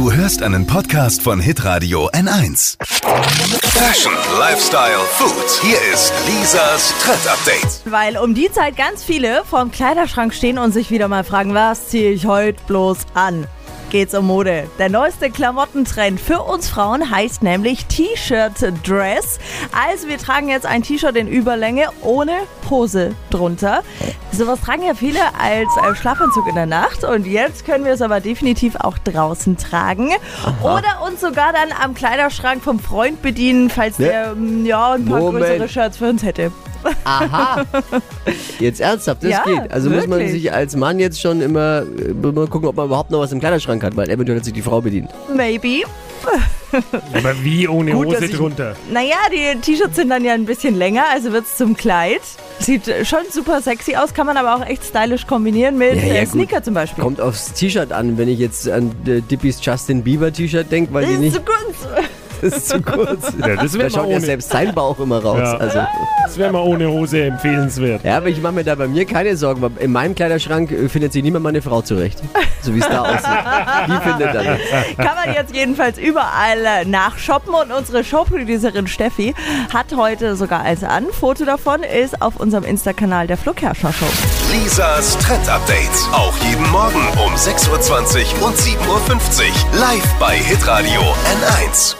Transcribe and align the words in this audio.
Du 0.00 0.10
hörst 0.10 0.42
einen 0.42 0.66
Podcast 0.66 1.20
von 1.20 1.40
Hitradio 1.40 2.08
N1. 2.12 2.78
Fashion, 3.62 4.14
Lifestyle, 4.38 5.00
Food. 5.10 5.60
Hier 5.60 5.76
ist 5.92 6.10
Lisas 6.26 6.94
Trend 7.02 7.28
Update. 7.28 7.82
Weil 7.84 8.16
um 8.16 8.32
die 8.34 8.50
Zeit 8.50 8.78
ganz 8.78 9.04
viele 9.04 9.44
vorm 9.44 9.70
Kleiderschrank 9.70 10.32
stehen 10.32 10.56
und 10.56 10.72
sich 10.72 10.90
wieder 10.90 11.08
mal 11.08 11.22
fragen, 11.22 11.52
was 11.52 11.88
ziehe 11.88 12.12
ich 12.12 12.24
heute 12.24 12.62
bloß 12.66 13.00
an? 13.12 13.46
Geht's 13.90 14.14
um 14.14 14.28
Mode. 14.28 14.68
Der 14.78 14.88
neueste 14.88 15.30
Klamottentrend 15.30 16.20
für 16.20 16.42
uns 16.42 16.68
Frauen 16.68 17.10
heißt 17.10 17.42
nämlich 17.42 17.86
T-Shirt-Dress. 17.86 19.40
Also 19.72 20.06
wir 20.06 20.16
tragen 20.16 20.48
jetzt 20.48 20.64
ein 20.64 20.84
T-Shirt 20.84 21.16
in 21.16 21.26
Überlänge 21.26 21.88
ohne 22.02 22.32
Hose 22.70 23.16
drunter. 23.30 23.82
Sowas 24.30 24.60
tragen 24.60 24.84
ja 24.84 24.94
viele 24.94 25.18
als 25.40 25.68
äh, 25.76 25.96
Schlafanzug 25.96 26.46
in 26.46 26.54
der 26.54 26.66
Nacht 26.66 27.02
und 27.02 27.26
jetzt 27.26 27.66
können 27.66 27.84
wir 27.84 27.92
es 27.94 28.00
aber 28.00 28.20
definitiv 28.20 28.76
auch 28.76 28.96
draußen 28.98 29.56
tragen. 29.56 30.10
Oder 30.62 31.02
uns 31.04 31.20
sogar 31.20 31.52
dann 31.52 31.70
am 31.82 31.94
Kleiderschrank 31.94 32.62
vom 32.62 32.78
Freund 32.78 33.22
bedienen, 33.22 33.70
falls 33.70 33.98
Ja. 33.98 34.06
der 34.06 34.34
mm, 34.36 34.66
ja, 34.66 34.92
ein 34.92 35.04
paar 35.04 35.18
Moment. 35.20 35.44
größere 35.46 35.68
Shirts 35.68 35.96
für 35.96 36.10
uns 36.10 36.22
hätte. 36.22 36.52
Aha. 37.04 37.64
Jetzt 38.58 38.80
ernsthaft, 38.80 39.22
das 39.24 39.30
Ja, 39.30 39.44
geht. 39.44 39.70
Also 39.72 39.90
muss 39.90 40.06
man 40.06 40.18
wirklich. 40.20 40.32
sich 40.42 40.52
als 40.52 40.76
Mann 40.76 40.98
jetzt 40.98 41.20
schon 41.20 41.40
immer 41.40 41.82
äh, 41.82 42.12
mal 42.12 42.46
gucken, 42.46 42.68
ob 42.68 42.76
man 42.76 42.86
überhaupt 42.86 43.10
noch 43.10 43.20
was 43.20 43.32
im 43.32 43.40
Kleiderschrank 43.40 43.82
hat, 43.82 43.96
weil 43.96 44.08
eventuell 44.10 44.38
hat 44.38 44.44
sich 44.44 44.54
die 44.54 44.62
Frau 44.62 44.80
bedient. 44.80 45.10
Maybe. 45.34 45.82
Aber 47.14 47.34
wie 47.42 47.66
ohne 47.66 47.92
Gut, 47.92 48.08
Hose 48.08 48.26
ich- 48.26 48.36
drunter? 48.36 48.76
Naja, 48.92 49.16
die 49.32 49.58
T-Shirts 49.60 49.96
sind 49.96 50.10
dann 50.10 50.24
ja 50.24 50.34
ein 50.34 50.44
bisschen 50.44 50.74
länger, 50.76 51.04
also 51.12 51.32
wird's 51.32 51.56
zum 51.56 51.76
Kleid. 51.76 52.20
Sieht 52.60 52.84
schon 53.04 53.20
super 53.30 53.60
sexy 53.62 53.96
aus, 53.96 54.12
kann 54.12 54.26
man 54.26 54.36
aber 54.36 54.54
auch 54.56 54.66
echt 54.68 54.84
stylisch 54.84 55.26
kombinieren 55.26 55.78
mit 55.78 55.96
Ja, 55.96 56.02
ja, 56.02 56.14
äh, 56.14 56.20
gut. 56.24 56.32
Sneaker 56.32 56.62
zum 56.62 56.74
Beispiel. 56.74 57.02
Kommt 57.02 57.20
aufs 57.20 57.54
T-Shirt 57.54 57.90
an, 57.92 58.18
wenn 58.18 58.28
ich 58.28 58.38
jetzt 58.38 58.68
an 58.68 58.92
äh, 59.06 59.20
Dippys 59.22 59.58
Justin 59.64 60.02
Bieber 60.04 60.30
T-Shirt 60.32 60.70
denke, 60.70 60.92
weil 60.92 61.04
das 61.04 61.12
ist 61.12 61.18
nicht, 61.20 61.34
zu 61.34 61.40
kurz. 61.42 61.88
Das 62.40 62.52
ist 62.56 62.68
zu 62.68 62.80
kurz. 62.82 63.32
Ja, 63.40 63.56
das 63.56 63.72
Da 63.72 63.78
wäre 63.78 63.90
schaut 63.90 64.08
ja 64.08 64.16
ohne- 64.16 64.20
selbst 64.24 64.50
sein 64.50 64.74
Bauch 64.74 64.98
immer 64.98 65.22
raus. 65.22 65.40
Ja. 65.42 65.56
Also, 65.56 65.80
das 66.24 66.38
wär 66.38 66.52
mal 66.52 66.60
ohne 66.62 66.88
Hose 66.88 67.24
empfehlenswert. 67.24 68.04
ja, 68.04 68.16
aber 68.18 68.26
ich 68.26 68.40
mache 68.40 68.52
mir 68.54 68.64
da 68.64 68.74
bei 68.74 68.86
mir 68.88 69.04
keine 69.04 69.36
Sorgen, 69.36 69.62
weil 69.62 69.70
in 69.78 69.92
meinem 69.92 70.14
Kleiderschrank 70.14 70.70
äh, 70.72 70.88
findet 70.88 71.12
sich 71.12 71.22
niemand 71.22 71.42
meine 71.44 71.62
Frau 71.62 71.82
zurecht. 71.82 72.18
So 72.62 72.74
wie 72.74 72.78
es 72.80 72.88
da 72.88 73.02
aussieht. 73.02 73.88
Die 73.88 74.08
findet 74.08 74.34
dann. 74.34 74.58
Kann 74.96 75.16
man 75.26 75.34
jetzt 75.34 75.54
jedenfalls 75.54 75.98
überall 75.98 76.58
äh, 76.64 76.84
nachshoppen 76.84 77.54
und 77.54 77.72
unsere 77.72 78.04
Showproducerin 78.04 78.86
Steffi 78.86 79.34
hat 79.72 79.86
heute 79.96 80.36
sogar 80.36 80.60
eins 80.62 80.84
an. 80.84 81.06
Foto 81.10 81.44
davon 81.44 81.82
ist 81.82 82.20
auf 82.22 82.36
unserem 82.36 82.64
Insta-Kanal 82.64 83.26
der 83.26 83.36
Flo 83.36 83.52
Kerschner 83.52 83.92
Show. 83.92 84.06
Lisas 84.52 85.16
Trend 85.18 85.48
Update. 85.48 85.78
Auch 86.12 86.34
jeden 86.48 86.68
Morgen 86.70 87.00
um 87.24 87.32
6.20 87.34 88.40
Uhr 88.40 88.46
und 88.48 88.56
7.50 88.56 88.78
Uhr. 88.88 89.80
Live 89.80 90.14
bei 90.18 90.36
Hitradio 90.36 91.00
N1. 91.00 91.99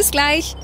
Bis 0.00 0.10
gleich. 0.10 0.56